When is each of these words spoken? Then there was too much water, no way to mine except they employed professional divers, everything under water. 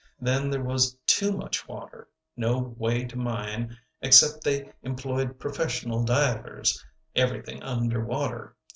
Then 0.19 0.49
there 0.49 0.63
was 0.63 0.95
too 1.05 1.31
much 1.31 1.67
water, 1.67 2.07
no 2.35 2.57
way 2.59 3.03
to 3.05 3.15
mine 3.15 3.77
except 4.01 4.43
they 4.43 4.71
employed 4.81 5.39
professional 5.39 6.03
divers, 6.03 6.83
everything 7.15 7.61
under 7.61 8.03
water. 8.03 8.55